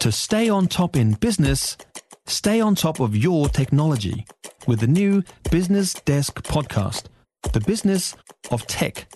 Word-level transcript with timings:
To 0.00 0.10
stay 0.10 0.48
on 0.48 0.66
top 0.66 0.96
in 0.96 1.12
business, 1.12 1.76
stay 2.26 2.58
on 2.58 2.74
top 2.74 3.00
of 3.00 3.14
your 3.14 3.50
technology 3.50 4.24
with 4.66 4.80
the 4.80 4.86
new 4.86 5.22
Business 5.50 5.92
Desk 5.92 6.42
podcast, 6.42 7.04
The 7.52 7.60
Business 7.60 8.16
of 8.50 8.66
Tech. 8.66 9.12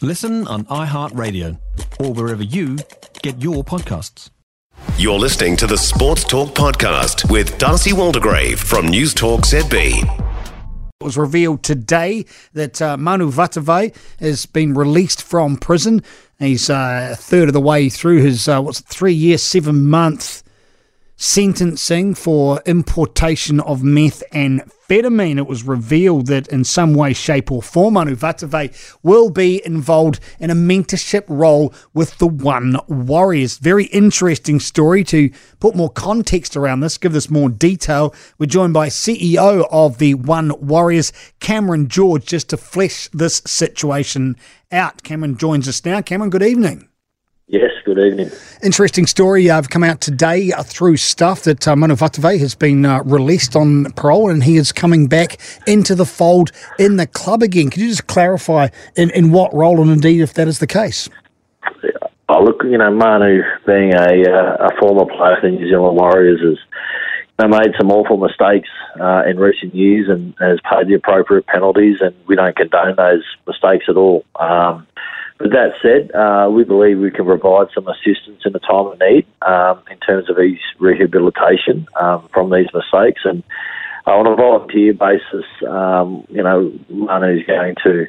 Listen 0.00 0.46
on 0.46 0.66
iHeartRadio 0.66 1.58
or 1.98 2.12
wherever 2.12 2.44
you 2.44 2.78
get 3.22 3.42
your 3.42 3.64
podcasts. 3.64 4.30
You're 4.96 5.18
listening 5.18 5.56
to 5.56 5.66
the 5.66 5.76
Sports 5.76 6.22
Talk 6.22 6.50
Podcast 6.50 7.28
with 7.28 7.58
Darcy 7.58 7.90
Waldegrave 7.90 8.58
from 8.60 8.86
News 8.86 9.12
Talk 9.12 9.40
ZB. 9.40 10.29
It 11.00 11.04
was 11.04 11.16
revealed 11.16 11.62
today 11.62 12.26
that 12.52 12.82
uh, 12.82 12.98
Manu 12.98 13.30
Vatuvei 13.30 13.96
has 14.18 14.44
been 14.44 14.74
released 14.74 15.22
from 15.22 15.56
prison. 15.56 16.02
He's 16.38 16.68
uh, 16.68 17.12
a 17.12 17.16
third 17.16 17.48
of 17.48 17.54
the 17.54 17.60
way 17.60 17.88
through 17.88 18.20
his 18.20 18.46
uh, 18.46 18.60
what's 18.60 18.80
three 18.80 19.14
year, 19.14 19.38
seven 19.38 19.88
month 19.88 20.42
sentencing 21.20 22.14
for 22.14 22.62
importation 22.64 23.60
of 23.60 23.82
meth 23.82 24.22
and 24.32 24.62
amphetamine. 24.90 25.36
It 25.36 25.46
was 25.46 25.64
revealed 25.64 26.26
that 26.28 26.48
in 26.48 26.64
some 26.64 26.94
way, 26.94 27.12
shape, 27.12 27.52
or 27.52 27.62
form, 27.62 27.94
Manu 27.94 28.16
Vatuvei 28.16 28.72
will 29.02 29.30
be 29.30 29.64
involved 29.64 30.18
in 30.38 30.50
a 30.50 30.54
mentorship 30.54 31.24
role 31.28 31.74
with 31.92 32.16
the 32.18 32.26
One 32.26 32.78
Warriors. 32.88 33.58
Very 33.58 33.84
interesting 33.86 34.60
story. 34.60 35.04
To 35.04 35.30
put 35.60 35.76
more 35.76 35.90
context 35.90 36.56
around 36.56 36.80
this, 36.80 36.98
give 36.98 37.12
this 37.12 37.30
more 37.30 37.50
detail, 37.50 38.14
we're 38.38 38.46
joined 38.46 38.72
by 38.72 38.88
CEO 38.88 39.68
of 39.70 39.98
the 39.98 40.14
One 40.14 40.52
Warriors, 40.66 41.12
Cameron 41.38 41.88
George, 41.88 42.24
just 42.24 42.48
to 42.48 42.56
flesh 42.56 43.08
this 43.12 43.42
situation 43.46 44.36
out. 44.72 45.02
Cameron 45.02 45.36
joins 45.36 45.68
us 45.68 45.84
now. 45.84 46.00
Cameron, 46.00 46.30
good 46.30 46.42
evening. 46.42 46.89
Yes, 47.52 47.72
good 47.84 47.98
evening. 47.98 48.30
Interesting 48.62 49.08
story. 49.08 49.50
I've 49.50 49.64
uh, 49.64 49.68
come 49.68 49.82
out 49.82 50.00
today 50.00 50.52
uh, 50.52 50.62
through 50.62 50.98
stuff 50.98 51.42
that 51.42 51.66
uh, 51.66 51.74
Manu 51.74 51.96
Vatuvei 51.96 52.38
has 52.38 52.54
been 52.54 52.86
uh, 52.86 53.02
released 53.02 53.56
on 53.56 53.86
parole 53.96 54.30
and 54.30 54.44
he 54.44 54.56
is 54.56 54.70
coming 54.70 55.08
back 55.08 55.40
into 55.66 55.96
the 55.96 56.06
fold 56.06 56.52
in 56.78 56.94
the 56.94 57.08
club 57.08 57.42
again. 57.42 57.68
Could 57.68 57.82
you 57.82 57.88
just 57.88 58.06
clarify 58.06 58.68
in, 58.94 59.10
in 59.10 59.32
what 59.32 59.52
role 59.52 59.82
and 59.82 59.90
indeed 59.90 60.20
if 60.20 60.32
that 60.34 60.46
is 60.46 60.60
the 60.60 60.68
case? 60.68 61.08
Oh, 62.28 62.40
look, 62.40 62.62
you 62.62 62.78
know, 62.78 62.94
Manu 62.94 63.42
being 63.66 63.94
a, 63.94 64.30
uh, 64.30 64.68
a 64.68 64.78
former 64.78 65.06
player 65.06 65.38
for 65.40 65.50
the 65.50 65.56
New 65.56 65.68
Zealand 65.68 65.96
Warriors 65.96 66.38
has 66.38 66.56
you 67.40 67.48
know, 67.48 67.58
made 67.58 67.74
some 67.76 67.90
awful 67.90 68.16
mistakes 68.16 68.68
uh, 69.00 69.24
in 69.28 69.40
recent 69.40 69.74
years 69.74 70.08
and 70.08 70.36
has 70.38 70.60
paid 70.70 70.86
the 70.86 70.94
appropriate 70.94 71.48
penalties, 71.48 71.96
and 72.00 72.14
we 72.28 72.36
don't 72.36 72.54
condone 72.54 72.94
those 72.94 73.24
mistakes 73.44 73.86
at 73.88 73.96
all. 73.96 74.24
Um, 74.38 74.86
but 75.40 75.52
that 75.52 75.72
said, 75.80 76.14
uh, 76.14 76.50
we 76.50 76.64
believe 76.64 76.98
we 76.98 77.10
can 77.10 77.24
provide 77.24 77.68
some 77.74 77.88
assistance 77.88 78.42
in 78.44 78.54
a 78.54 78.58
time 78.58 78.92
of 78.92 79.00
need 79.00 79.26
um, 79.40 79.82
in 79.90 79.96
terms 79.98 80.28
of 80.28 80.36
his 80.36 80.58
rehabilitation 80.78 81.86
um, 81.98 82.28
from 82.30 82.50
these 82.50 82.66
mistakes. 82.74 83.22
And 83.24 83.42
on 84.04 84.26
a 84.26 84.36
volunteer 84.36 84.92
basis, 84.92 85.46
um, 85.66 86.26
you 86.28 86.42
know, 86.42 86.70
Manu 86.90 87.38
is 87.38 87.46
going 87.46 87.74
to, 87.84 88.06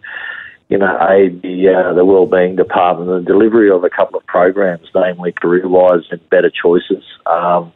you 0.67 0.77
know, 0.77 1.07
aid 1.09 1.41
the 1.41 1.69
uh, 1.69 1.93
the 1.93 2.03
wellbeing 2.03 2.57
department 2.57 3.09
in 3.09 3.23
the 3.23 3.31
delivery 3.31 3.71
of 3.71 3.85
a 3.85 3.89
couple 3.89 4.19
of 4.19 4.25
programs, 4.25 4.89
namely 4.93 5.31
Career-Wise 5.31 6.03
and 6.11 6.29
Better 6.29 6.51
Choices. 6.51 7.03
Um, 7.25 7.71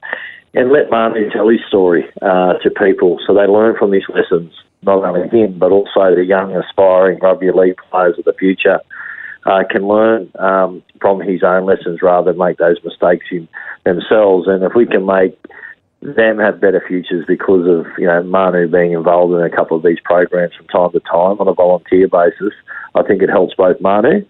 and 0.54 0.70
let 0.70 0.92
Manu 0.92 1.30
tell 1.30 1.48
his 1.48 1.62
story 1.66 2.04
uh, 2.22 2.56
to 2.56 2.70
people 2.72 3.20
so 3.26 3.34
they 3.34 3.48
learn 3.48 3.78
from 3.78 3.92
these 3.92 4.10
lessons, 4.10 4.52
not 4.82 5.06
only 5.06 5.30
him, 5.30 5.58
but 5.58 5.72
also 5.72 6.14
the 6.14 6.26
young, 6.26 6.54
aspiring 6.54 7.20
rugby 7.20 7.52
league 7.54 7.78
players 7.90 8.20
of 8.20 8.26
the 8.26 8.34
future 8.34 8.82
uh, 9.46 9.64
can 9.70 9.88
learn 9.88 10.32
um, 10.40 10.84
from 11.00 11.22
his 11.22 11.44
own 11.44 11.66
lessons 11.66 12.02
rather 12.02 12.32
than 12.32 12.40
make 12.40 12.58
those 12.58 12.78
mistakes 12.84 13.26
in 13.32 13.48
themselves. 13.84 14.48
And 14.48 14.64
if 14.64 14.74
we 14.76 14.86
can 14.86 15.06
make 15.06 15.38
them 16.02 16.38
have 16.40 16.62
better 16.62 16.84
futures 16.88 17.26
because 17.28 17.68
of 17.68 17.86
you 17.98 18.06
know 18.06 18.22
Manu 18.24 18.68
being 18.68 18.92
involved 18.92 19.34
in 19.34 19.42
a 19.42 19.50
couple 19.50 19.78
of 19.78 19.84
these 19.84 20.00
programs 20.04 20.54
from 20.56 20.68
time 20.68 20.92
to 20.92 21.00
time 21.00 21.40
on 21.40 21.48
a 21.48 21.54
volunteer 21.54 22.08
basis, 22.08 22.54
I 22.94 23.04
think 23.04 23.22
it 23.22 23.30
helps 23.30 23.56
both 23.56 23.80
Manu 23.82 24.26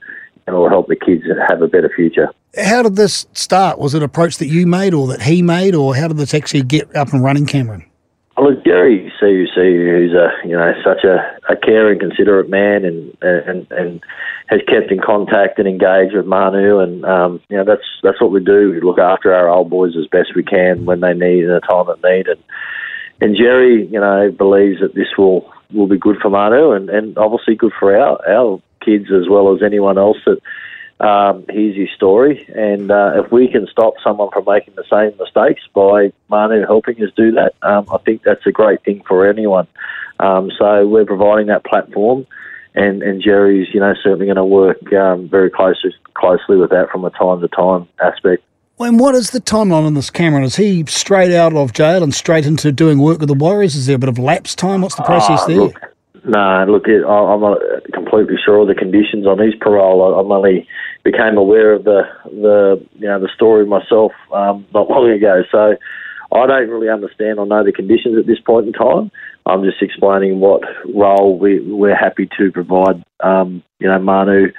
and 0.48 0.56
it 0.56 0.60
will 0.60 0.70
help 0.70 0.88
the 0.88 0.96
kids 0.96 1.24
have 1.50 1.62
a 1.62 1.68
better 1.68 1.92
future. 1.96 2.30
How 2.58 2.84
did 2.84 2.96
this 2.96 3.26
start? 3.34 3.80
Was 3.80 3.94
it 3.94 3.98
an 3.98 4.04
approach 4.04 4.38
that 4.38 4.48
you 4.48 4.68
made 4.68 4.94
or 4.94 5.08
that 5.08 5.22
he 5.22 5.42
made, 5.42 5.76
or 5.76 5.96
how 5.96 6.08
did 6.08 6.18
this 6.18 6.34
actually 6.34 6.64
get 6.64 6.96
up 6.96 7.12
and 7.14 7.24
running, 7.24 7.46
Cameron? 7.46 7.86
Well, 8.38 8.52
look, 8.52 8.66
Jerry 8.66 9.12
Seuseu, 9.22 9.48
who's 9.92 10.14
a 10.14 10.30
you 10.48 10.56
know 10.56 10.74
such 10.84 11.04
a, 11.04 11.35
a 11.50 11.56
caring, 11.56 12.00
considerate 12.00 12.50
man, 12.50 12.86
and 12.86 13.18
and 13.22 13.68
and 13.72 14.02
has 14.48 14.62
kept 14.68 14.92
in 14.92 15.00
contact 15.00 15.60
and 15.60 15.68
engaged 15.68 16.16
with 16.16 16.26
Manu, 16.26 16.80
and 16.80 17.06
um, 17.06 17.42
you 17.50 17.58
know 17.58 17.64
that's 17.64 17.86
that's 18.04 18.22
what 18.22 18.32
we 18.32 18.44
do. 18.44 18.72
We 18.72 18.82
look 18.82 19.00
after 19.00 19.34
our 19.34 19.50
old 19.50 19.70
boys 19.70 19.96
as 19.98 20.08
best 20.08 20.36
we 20.36 20.44
can 20.44 20.86
when 20.86 21.02
they 21.02 21.14
need 21.14 21.44
in 21.44 21.52
a 21.52 21.62
time 21.62 21.88
of 21.90 22.02
need, 22.04 22.28
and 22.28 22.44
and 23.22 23.36
Jerry, 23.36 23.88
you 23.88 24.00
know, 24.00 24.32
believes 24.32 24.82
that 24.82 24.96
this 24.96 25.18
will 25.18 25.52
will 25.74 25.88
be 25.88 25.98
good 25.98 26.18
for 26.22 26.30
Manu, 26.30 26.72
and 26.72 26.90
and 26.90 27.18
obviously 27.18 27.56
good 27.56 27.74
for 27.80 27.96
our 27.96 28.20
our 28.28 28.62
kids 28.84 29.06
as 29.12 29.28
well 29.30 29.54
as 29.54 29.64
anyone 29.64 29.98
else 29.98 30.18
that 30.26 30.40
um, 31.00 31.46
here's 31.50 31.76
his 31.76 31.90
story. 31.96 32.46
And 32.56 32.92
uh, 32.92 33.24
if 33.24 33.32
we 33.32 33.48
can 33.48 33.68
stop 33.68 33.96
someone 34.04 34.30
from 34.32 34.46
making 34.48 34.76
the 34.76 34.86
same 34.90 35.18
mistakes 35.18 35.62
by 35.74 36.12
Manu 36.30 36.66
helping 36.66 37.02
us 37.04 37.10
do 37.16 37.32
that, 37.34 37.54
um, 37.62 37.88
I 37.92 37.98
think 38.00 38.24
that's 38.24 38.46
a 38.46 38.52
great 38.52 38.84
thing 38.84 39.04
for 39.08 39.28
anyone. 39.28 39.68
Um, 40.20 40.52
so 40.58 40.88
we're 40.88 41.06
providing 41.06 41.48
that 41.48 41.66
platform, 41.66 42.26
and, 42.74 43.04
and 43.04 43.22
Jerry's, 43.22 43.68
you 43.74 43.80
know, 43.82 43.94
certainly 44.02 44.26
going 44.26 44.38
to 44.38 44.46
work 44.46 44.94
um, 44.94 45.28
very 45.28 45.50
closely 45.50 45.94
closely 46.14 46.56
with 46.56 46.70
that 46.70 46.90
from 46.90 47.04
a 47.04 47.10
time 47.10 47.42
to 47.42 47.48
time 47.50 47.88
aspect. 48.02 48.42
And 48.80 49.00
what 49.00 49.16
is 49.16 49.32
the 49.32 49.40
timeline 49.40 49.86
on 49.86 49.94
this, 49.94 50.10
Cameron? 50.10 50.44
Is 50.44 50.56
he 50.56 50.86
straight 50.88 51.34
out 51.34 51.54
of 51.54 51.74
jail 51.74 52.04
and 52.04 52.14
straight 52.14 52.46
into 52.46 52.72
doing 52.72 53.00
work 53.00 53.20
with 53.20 53.30
the 53.30 53.36
Warriors? 53.36 53.76
Is 53.76 53.86
there 53.86 53.96
a 53.96 54.00
bit 54.00 54.10
of 54.10 54.20
lapse 54.20 54.56
time? 54.56 54.82
What's 54.82 54.96
the 54.96 55.04
process 55.04 55.42
uh, 55.42 55.48
there? 55.48 55.58
Look, 55.58 55.95
no, 56.28 56.66
look, 56.68 56.86
I'm 56.88 57.42
not 57.42 57.60
completely 57.94 58.36
sure 58.44 58.60
of 58.60 58.68
the 58.68 58.76
conditions 58.76 59.28
on 59.28 59.40
his 59.40 59.54
parole. 59.56 60.20
I'm 60.20 60.32
only 60.32 60.68
became 61.04 61.38
aware 61.38 61.74
of 61.74 61.84
the 61.84 62.02
the 62.26 62.86
you 62.96 63.08
know 63.08 63.20
the 63.20 63.30
story 63.36 63.66
myself 63.66 64.12
um, 64.34 64.66
not 64.74 64.90
long 64.90 65.10
ago. 65.10 65.44
So 65.52 65.76
I 66.32 66.48
don't 66.48 66.70
really 66.70 66.90
understand 66.90 67.40
or 67.40 67.46
know 67.46 67.64
the 67.64 67.72
conditions 67.72 68.18
at 68.18 68.26
this 68.26 68.40
point 68.40 68.68
in 68.68 68.74
time. 68.74 69.12
I'm 69.46 69.64
just 69.64 69.82
explaining 69.82 70.40
what 70.40 70.64
role 70.94 71.38
we, 71.38 71.60
we're 71.60 71.96
happy 71.96 72.28
to 72.40 72.52
provide, 72.52 73.04
um, 73.20 73.62
you 73.80 73.88
know, 73.88 74.00
Manu 74.00 74.52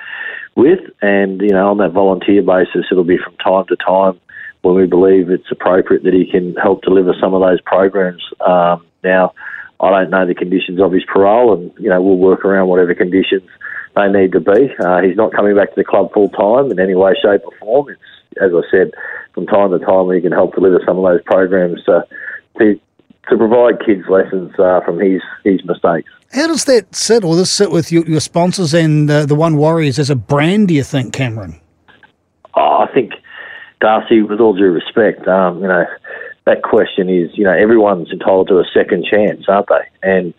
with, 0.54 0.78
and 1.02 1.40
you 1.40 1.50
know, 1.50 1.70
on 1.70 1.78
that 1.78 1.92
volunteer 1.92 2.42
basis, 2.42 2.86
it'll 2.90 3.04
be 3.04 3.18
from 3.18 3.36
time 3.38 3.64
to 3.68 3.76
time 3.76 4.20
when 4.62 4.74
we 4.74 4.86
believe 4.86 5.30
it's 5.30 5.50
appropriate 5.50 6.04
that 6.04 6.14
he 6.14 6.30
can 6.30 6.54
help 6.54 6.82
deliver 6.82 7.14
some 7.20 7.34
of 7.34 7.40
those 7.40 7.60
programs. 7.60 8.22
Um, 8.46 8.86
now, 9.02 9.32
I 9.80 9.90
don't 9.90 10.10
know 10.10 10.26
the 10.26 10.34
conditions 10.34 10.80
of 10.80 10.92
his 10.92 11.04
parole, 11.04 11.54
and 11.54 11.72
you 11.78 11.90
know, 11.90 12.00
we'll 12.00 12.16
work 12.16 12.44
around 12.44 12.68
whatever 12.68 12.94
conditions 12.94 13.48
they 13.94 14.08
need 14.08 14.32
to 14.32 14.40
be. 14.40 14.74
Uh, 14.80 15.00
he's 15.02 15.16
not 15.16 15.32
coming 15.32 15.56
back 15.56 15.70
to 15.70 15.76
the 15.76 15.84
club 15.84 16.12
full 16.12 16.28
time 16.30 16.70
in 16.70 16.80
any 16.80 16.94
way, 16.94 17.14
shape, 17.22 17.42
or 17.44 17.52
form. 17.58 17.88
It's, 17.90 18.00
as 18.40 18.52
I 18.54 18.70
said, 18.70 18.92
from 19.34 19.46
time 19.46 19.70
to 19.70 19.78
time 19.78 20.10
he 20.10 20.20
can 20.20 20.32
help 20.32 20.54
deliver 20.54 20.80
some 20.86 20.98
of 20.98 21.04
those 21.04 21.22
programs 21.24 21.82
to 21.84 22.06
to, 22.58 22.80
to 23.28 23.36
provide 23.36 23.84
kids 23.84 24.04
lessons 24.08 24.52
uh, 24.58 24.80
from 24.84 24.98
his 24.98 25.20
his 25.44 25.64
mistakes. 25.64 26.10
How 26.32 26.46
does 26.48 26.64
that 26.64 26.94
sit, 26.94 27.24
or 27.24 27.32
does 27.32 27.42
this 27.42 27.52
sit 27.52 27.70
with 27.70 27.92
your, 27.92 28.04
your 28.06 28.20
sponsors 28.20 28.74
and 28.74 29.10
uh, 29.10 29.26
the 29.26 29.34
One 29.34 29.56
Warriors 29.56 29.98
as 29.98 30.10
a 30.10 30.16
brand? 30.16 30.68
Do 30.68 30.74
you 30.74 30.82
think, 30.82 31.12
Cameron? 31.12 31.60
Oh, 32.54 32.86
I 32.88 32.92
think 32.92 33.12
Darcy, 33.80 34.22
with 34.22 34.40
all 34.40 34.54
due 34.54 34.72
respect, 34.72 35.28
um, 35.28 35.60
you 35.60 35.68
know, 35.68 35.84
that 36.46 36.62
question 36.62 37.10
is, 37.10 37.30
you 37.34 37.44
know, 37.44 37.52
everyone's 37.52 38.10
entitled 38.10 38.48
to 38.48 38.58
a 38.58 38.64
second 38.72 39.04
chance, 39.04 39.44
aren't 39.48 39.68
they? 39.68 40.08
And 40.08 40.34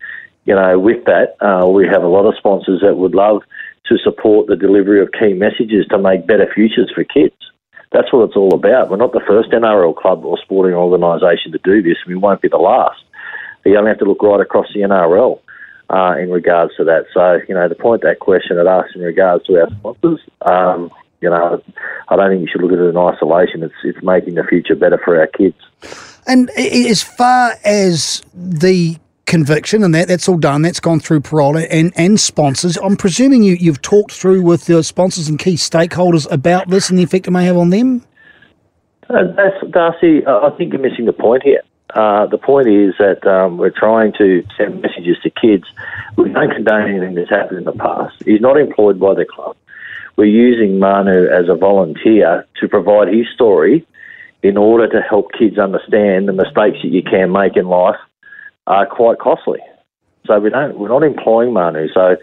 you 0.46 0.56
know, 0.56 0.80
with 0.80 1.04
that, 1.06 1.36
uh, 1.46 1.68
we 1.68 1.86
have 1.88 2.04
a 2.04 2.08
lot 2.08 2.26
of 2.26 2.36
sponsors 2.38 2.82
that 2.82 2.96
would 2.96 3.14
love 3.14 3.42
to 3.88 3.98
support 3.98 4.48
the 4.48 4.56
delivery 4.56 5.02
of 5.02 5.12
key 5.12 5.34
messages 5.34 5.86
to 5.90 5.98
make 5.98 6.26
better 6.26 6.50
futures 6.56 6.90
for 6.96 7.04
kids. 7.04 7.36
That's 7.92 8.12
what 8.12 8.24
it's 8.30 8.38
all 8.38 8.54
about. 8.54 8.90
We're 8.90 8.98
not 8.98 9.12
the 9.12 9.24
first 9.28 9.52
NRL 9.52 9.96
club 9.96 10.24
or 10.24 10.38
sporting 10.38 10.74
organisation 10.74 11.52
to 11.52 11.60
do 11.64 11.82
this. 11.82 11.98
And 12.06 12.16
we 12.16 12.20
won't 12.20 12.42
be 12.42 12.48
the 12.48 12.58
last. 12.58 13.04
You 13.66 13.78
only 13.78 13.90
have 13.90 14.00
to 14.00 14.06
look 14.06 14.24
right 14.24 14.40
across 14.40 14.68
the 14.74 14.82
NRL 14.82 15.40
uh, 15.90 16.16
in 16.18 16.32
regards 16.32 16.76
to 16.78 16.86
that. 16.86 17.06
So, 17.14 17.40
you 17.48 17.54
know, 17.54 17.68
to 17.68 17.76
point 17.76 18.02
that 18.04 18.20
question 18.20 18.58
at 18.58 18.68
us 18.68 18.88
in 18.96 19.02
regards 19.02 19.46
to 19.46 19.60
our 19.60 19.70
sponsors, 19.80 20.22
um, 20.42 20.92
you 21.22 21.30
know, 21.30 21.62
I 22.08 22.16
don't 22.16 22.30
think 22.30 22.42
you 22.42 22.48
should 22.52 22.62
look 22.62 22.72
at 22.72 22.80
it 22.80 22.90
in 22.90 22.98
isolation. 22.98 23.64
It's 23.64 23.74
it's 23.84 24.04
making 24.04 24.36
the 24.36 24.44
future 24.44 24.76
better 24.76 25.00
for 25.04 25.20
our 25.20 25.28
kids. 25.28 25.58
And 26.28 26.50
as 26.52 27.02
far 27.02 27.54
as 27.64 28.22
the 28.34 28.98
conviction 29.26 29.84
and 29.84 29.94
that 29.94 30.08
that's 30.08 30.30
all 30.30 30.38
done 30.38 30.62
that's 30.62 30.80
gone 30.80 31.02
through 31.02 31.20
parole 31.20 31.58
and 31.58 31.92
and 31.98 32.18
sponsors 32.18 32.78
i'm 32.78 32.96
presuming 32.96 33.44
you 33.44 33.56
you've 33.60 33.82
talked 33.82 34.14
through 34.14 34.42
with 34.42 34.68
the 34.68 34.82
sponsors 34.82 35.28
and 35.28 35.38
key 35.38 35.56
stakeholders 35.56 36.32
about 36.32 36.70
this 36.70 36.90
and 36.90 36.98
the 36.98 37.04
effect 37.04 37.28
it 37.28 37.32
may 37.32 37.44
have 37.44 37.58
on 37.58 37.70
them 37.70 38.02
uh, 39.10 39.26
that's 39.36 39.72
darcy 39.72 40.26
i 40.26 40.50
think 40.58 40.72
you're 40.72 40.82
missing 40.82 41.04
the 41.04 41.12
point 41.12 41.44
here 41.44 41.62
uh, 41.94 42.26
the 42.28 42.38
point 42.38 42.68
is 42.68 42.94
that 43.00 43.26
um, 43.26 43.58
we're 43.58 43.70
trying 43.70 44.12
to 44.14 44.46
send 44.58 44.82
messages 44.82 45.18
to 45.24 45.30
kids. 45.30 45.64
We 46.18 46.30
don't 46.30 46.52
condone 46.52 46.90
anything 46.90 47.16
that's 47.16 47.30
happened 47.30 47.60
in 47.60 47.64
the 47.64 47.72
past. 47.72 48.22
He's 48.26 48.42
not 48.42 48.58
employed 48.58 49.00
by 49.00 49.14
the 49.14 49.26
club. 49.26 49.56
We're 50.18 50.26
using 50.26 50.80
Manu 50.80 51.28
as 51.28 51.48
a 51.48 51.54
volunteer 51.54 52.48
to 52.60 52.68
provide 52.68 53.08
his 53.08 53.28
story 53.36 53.86
in 54.42 54.58
order 54.58 54.88
to 54.88 55.00
help 55.08 55.32
kids 55.38 55.60
understand 55.60 56.28
the 56.28 56.34
mistakes 56.34 56.80
that 56.82 56.90
you 56.90 57.04
can 57.04 57.32
make 57.32 57.56
in 57.56 57.68
life 57.68 58.00
are 58.66 58.88
quite 58.88 59.20
costly. 59.20 59.60
So 60.26 60.40
we 60.40 60.50
don't 60.50 60.78
we're 60.80 60.90
not 60.90 61.04
employing 61.04 61.54
Manu. 61.54 61.88
So 61.94 62.18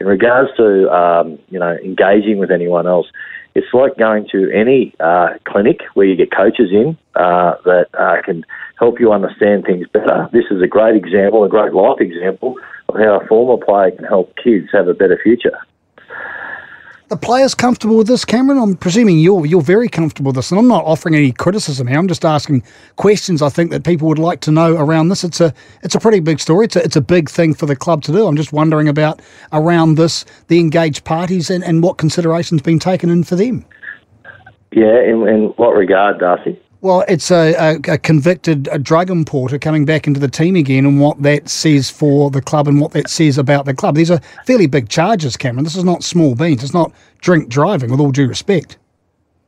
in 0.00 0.06
regards 0.08 0.50
to 0.56 0.90
um, 0.90 1.38
you 1.48 1.60
know 1.60 1.76
engaging 1.84 2.38
with 2.38 2.50
anyone 2.50 2.88
else, 2.88 3.06
it's 3.54 3.72
like 3.72 3.96
going 3.96 4.26
to 4.32 4.50
any 4.50 4.92
uh, 4.98 5.34
clinic 5.44 5.82
where 5.94 6.06
you 6.06 6.16
get 6.16 6.32
coaches 6.36 6.70
in 6.72 6.98
uh, 7.14 7.54
that 7.64 7.86
uh, 7.94 8.22
can 8.24 8.44
help 8.76 8.98
you 8.98 9.12
understand 9.12 9.64
things 9.64 9.86
better. 9.92 10.28
This 10.32 10.46
is 10.50 10.60
a 10.62 10.66
great 10.66 10.96
example, 10.96 11.44
a 11.44 11.48
great 11.48 11.72
life 11.72 12.00
example 12.00 12.56
of 12.88 12.96
how 12.96 13.20
a 13.20 13.26
former 13.28 13.64
player 13.64 13.92
can 13.92 14.04
help 14.04 14.34
kids 14.42 14.66
have 14.72 14.88
a 14.88 14.94
better 14.94 15.18
future 15.22 15.56
the 17.08 17.16
players 17.16 17.54
comfortable 17.54 17.96
with 17.96 18.08
this, 18.08 18.24
Cameron? 18.24 18.58
I'm 18.58 18.76
presuming 18.76 19.18
you're 19.18 19.46
you're 19.46 19.62
very 19.62 19.88
comfortable 19.88 20.30
with 20.30 20.36
this, 20.36 20.50
and 20.50 20.58
I'm 20.58 20.66
not 20.66 20.84
offering 20.84 21.14
any 21.14 21.32
criticism 21.32 21.86
here. 21.86 21.98
I'm 21.98 22.08
just 22.08 22.24
asking 22.24 22.64
questions. 22.96 23.42
I 23.42 23.48
think 23.48 23.70
that 23.70 23.84
people 23.84 24.08
would 24.08 24.18
like 24.18 24.40
to 24.40 24.50
know 24.50 24.76
around 24.76 25.08
this. 25.08 25.22
It's 25.22 25.40
a 25.40 25.54
it's 25.82 25.94
a 25.94 26.00
pretty 26.00 26.20
big 26.20 26.40
story. 26.40 26.66
It's 26.66 26.76
a, 26.76 26.82
it's 26.82 26.96
a 26.96 27.00
big 27.00 27.30
thing 27.30 27.54
for 27.54 27.66
the 27.66 27.76
club 27.76 28.02
to 28.04 28.12
do. 28.12 28.26
I'm 28.26 28.36
just 28.36 28.52
wondering 28.52 28.88
about 28.88 29.20
around 29.52 29.94
this, 29.96 30.24
the 30.48 30.58
engaged 30.58 31.04
parties, 31.04 31.50
and, 31.50 31.62
and 31.62 31.82
what 31.82 31.98
considerations 31.98 32.62
been 32.62 32.78
taken 32.78 33.08
in 33.08 33.22
for 33.22 33.36
them. 33.36 33.64
Yeah, 34.72 35.00
in, 35.00 35.26
in 35.28 35.44
what 35.56 35.76
regard, 35.76 36.18
Darcy? 36.18 36.60
Well, 36.86 37.04
it's 37.08 37.32
a, 37.32 37.52
a, 37.54 37.94
a 37.94 37.98
convicted 37.98 38.68
a 38.70 38.78
drug 38.78 39.10
importer 39.10 39.58
coming 39.58 39.84
back 39.84 40.06
into 40.06 40.20
the 40.20 40.28
team 40.28 40.54
again, 40.54 40.86
and 40.86 41.00
what 41.00 41.20
that 41.22 41.48
says 41.48 41.90
for 41.90 42.30
the 42.30 42.40
club 42.40 42.68
and 42.68 42.80
what 42.80 42.92
that 42.92 43.10
says 43.10 43.38
about 43.38 43.64
the 43.64 43.74
club. 43.74 43.96
These 43.96 44.12
are 44.12 44.20
fairly 44.46 44.68
big 44.68 44.88
charges, 44.88 45.36
Cameron. 45.36 45.64
This 45.64 45.74
is 45.74 45.82
not 45.82 46.04
small 46.04 46.36
beans. 46.36 46.62
It's 46.62 46.72
not 46.72 46.92
drink 47.18 47.48
driving, 47.48 47.90
with 47.90 47.98
all 47.98 48.12
due 48.12 48.28
respect. 48.28 48.78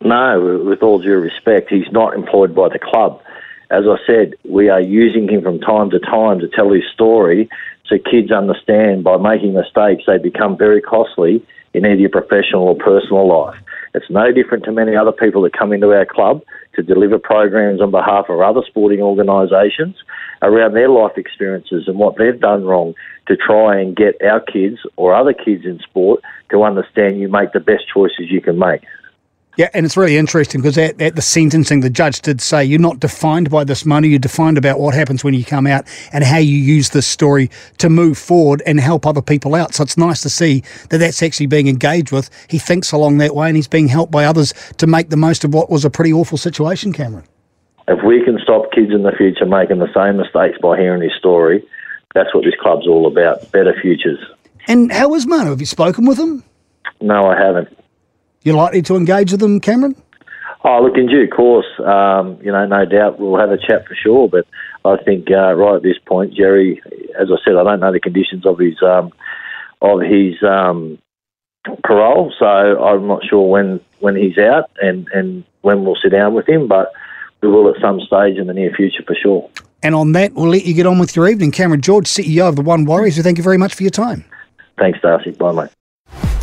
No, 0.01 0.65
with 0.67 0.83
all 0.83 0.99
due 0.99 1.15
respect, 1.15 1.71
he's 1.71 1.87
not 1.93 2.15
employed 2.15 2.57
by 2.57 2.71
the 2.71 2.81
club. 2.81 3.23
As 3.71 3.85
I 3.87 3.99
said, 4.05 4.35
we 4.45 4.69
are 4.69 4.81
using 4.81 5.29
him 5.29 5.43
from 5.43 5.61
time 5.61 5.91
to 5.91 6.01
time 6.01 6.41
to 6.41 6.49
tell 6.49 6.73
his 6.73 6.83
story 6.93 7.49
so 7.87 7.99
kids 7.99 8.33
understand 8.33 9.05
by 9.05 9.17
making 9.17 9.55
mistakes 9.55 10.03
they 10.09 10.19
become 10.19 10.59
very 10.59 10.81
costly 10.81 11.47
in 11.73 11.87
either 11.87 12.01
your 12.01 12.11
professional 12.11 12.65
or 12.65 12.75
personal 12.75 13.29
life. 13.29 13.55
It's 13.95 14.11
no 14.11 14.33
different 14.33 14.65
to 14.65 14.73
many 14.73 14.97
other 14.97 15.13
people 15.13 15.43
that 15.43 15.57
come 15.57 15.73
into 15.73 15.93
our 15.93 16.05
club 16.05 16.43
to 16.79 16.83
deliver 16.85 17.19
programs 17.19 17.81
on 17.81 17.91
behalf 17.91 18.27
of 18.29 18.41
other 18.41 18.63
sporting 18.65 19.01
organisations 19.01 19.97
around 20.43 20.75
their 20.75 20.89
life 20.89 21.19
experiences 21.19 21.89
and 21.89 21.99
what 21.99 22.17
they've 22.17 22.41
done 22.41 22.65
wrong 22.65 22.95
to 23.27 23.37
try 23.37 23.81
and 23.81 23.97
get 23.97 24.15
our 24.23 24.41
kids 24.41 24.79
or 24.95 25.13
other 25.13 25.33
kids 25.33 25.65
in 25.65 25.81
sport 25.81 26.23
to 26.51 26.63
understand 26.63 27.19
you 27.19 27.29
make 27.29 27.53
the 27.53 27.59
best 27.59 27.83
choices 27.93 28.31
you 28.31 28.41
can 28.41 28.57
make. 28.59 28.83
Yeah, 29.59 29.71
and 29.75 29.85
it's 29.85 29.97
really 29.97 30.17
interesting 30.17 30.61
because 30.61 30.79
at, 30.79 31.03
at, 31.03 31.17
the 31.17 31.21
sentencing, 31.21 31.81
the 31.81 31.91
judge 31.91 32.21
did 32.21 32.41
say 32.41 32.65
you're 32.65 32.79
not 32.79 33.01
defined 33.01 33.51
by 33.51 33.65
this 33.65 33.85
Manu, 33.85 34.07
you're 34.07 34.21
defined 34.21 34.57
about 34.57 34.79
what 34.79 34.95
happens 34.95 35.25
when 35.25 35.35
you 35.35 35.45
come 35.45 35.67
out 35.67 35.85
and 36.13 36.23
how 36.23 36.39
you 36.39 36.57
use 36.57 36.91
this 36.91 37.09
story 37.09 37.51
to 37.79 37.91
move 37.91 38.17
forward 38.17 38.63
and 38.67 38.79
help 38.79 39.05
other 39.05 39.21
people 39.21 39.57
out. 39.57 39.75
So 39.75 39.83
it's 39.83 39.99
nice 39.99 40.23
to 40.23 40.31
see 40.31 40.63
that 40.91 40.99
that's 40.99 41.25
actually 41.25 41.47
being 41.47 41.67
engaged 41.67 42.13
with. 42.13 42.31
He 42.49 42.61
thinks 42.61 42.93
along 42.93 43.19
that 43.19 43.35
way 43.35 43.49
and 43.49 43.57
he's 43.57 43.67
being 43.67 43.89
helped 43.89 44.13
by 44.13 44.27
others 44.27 44.55
to 44.77 44.87
make 44.87 45.11
the 45.11 45.17
most 45.17 45.43
of 45.43 45.53
what 45.53 45.69
was 45.69 45.85
a 45.85 45.91
pretty 45.91 46.13
awful 46.13 46.39
situation, 46.39 46.93
Cameron. 46.93 47.25
If 47.89 48.05
we 48.05 48.25
can 48.25 48.39
stop 48.41 48.71
kids 48.71 48.93
in 48.93 49.03
the 49.03 49.13
future 49.19 49.45
making 49.45 49.81
the 49.81 49.93
same 49.93 50.19
mistakes 50.19 50.57
by 50.63 50.79
hearing 50.79 51.03
his 51.03 51.19
story, 51.19 51.67
that's 52.15 52.33
what 52.33 52.45
this 52.45 52.55
club's 52.61 52.87
all 52.87 53.09
about 53.09 53.51
better 53.51 53.75
futures. 53.83 54.21
And 54.69 54.93
how 54.93 55.15
is 55.15 55.27
Manu? 55.27 55.51
Have 55.51 55.59
you 55.59 55.67
spoken 55.67 56.07
with 56.07 56.17
him? 56.17 56.45
No, 57.01 57.27
I 57.27 57.37
haven't. 57.37 57.77
You're 58.43 58.57
likely 58.57 58.83
to 58.83 58.97
engage 58.97 59.33
with 59.33 59.41
them, 59.41 59.61
Cameron? 59.61 59.97
Oh, 60.65 60.83
look, 60.83 60.97
in 60.97 61.07
due 61.07 61.29
course, 61.29 61.67
um, 61.85 62.39
you 62.43 62.51
know, 62.51 62.67
no 62.67 62.85
doubt 62.85 63.19
we'll 63.19 63.39
have 63.39 63.51
a 63.51 63.59
chat 63.59 63.87
for 63.87 63.95
sure. 63.95 64.29
But 64.29 64.47
I 64.85 64.97
think 65.03 65.31
uh, 65.31 65.55
right 65.55 65.77
at 65.77 65.83
this 65.83 65.99
point, 66.07 66.35
Jerry, 66.35 66.83
as 67.19 67.29
I 67.31 67.37
said, 67.45 67.57
I 67.57 67.63
don't 67.63 67.81
know 67.81 67.93
the 67.93 68.01
conditions 68.01 68.45
of 68.45 68.59
his 68.59 68.75
um, 68.83 69.13
of 69.81 70.01
his 70.01 70.35
um, 70.43 70.99
parole, 71.85 72.33
so 72.39 72.47
I'm 72.47 73.07
not 73.07 73.25
sure 73.29 73.49
when 73.49 73.81
when 74.01 74.17
he's 74.17 74.39
out 74.39 74.71
and 74.81 75.09
and 75.13 75.45
when 75.63 75.85
we'll 75.85 75.99
sit 76.03 76.11
down 76.11 76.35
with 76.35 76.49
him. 76.49 76.67
But 76.67 76.93
we 77.41 77.49
will 77.49 77.69
at 77.69 77.81
some 77.81 78.01
stage 78.01 78.37
in 78.37 78.49
the 78.49 78.55
near 78.55 78.73
future 78.75 79.05
for 79.07 79.15
sure. 79.15 79.49
And 79.83 79.95
on 79.95 80.11
that, 80.13 80.35
we'll 80.35 80.51
let 80.51 80.65
you 80.65 80.75
get 80.75 80.87
on 80.87 80.99
with 80.99 81.15
your 81.15 81.29
evening. 81.29 81.53
Cameron 81.53 81.83
George, 81.83 82.07
CEO 82.07 82.49
of 82.49 82.57
the 82.57 82.63
One 82.63 82.85
Warriors, 82.85 83.17
thank 83.23 83.39
you 83.39 83.45
very 83.45 83.59
much 83.59 83.75
for 83.75 83.85
your 83.85 83.91
time. 83.91 84.25
Thanks, 84.77 85.01
Darcy. 85.01 85.31
Bye, 85.31 85.53
mate. 85.53 85.71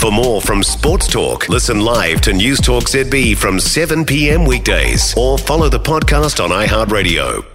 For 0.06 0.12
more 0.12 0.40
from 0.40 0.62
Sports 0.62 1.08
Talk, 1.08 1.50
listen 1.50 1.80
live 1.80 2.22
to 2.22 2.32
News 2.32 2.62
Talk 2.62 2.84
ZB 2.84 3.36
from 3.36 3.60
7 3.60 4.06
p.m. 4.06 4.46
weekdays 4.46 5.16
or 5.18 5.36
follow 5.36 5.68
the 5.68 5.80
podcast 5.80 6.40
on 6.44 6.52
iHeartRadio. 6.52 7.55